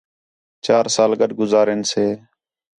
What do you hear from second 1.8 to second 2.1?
سے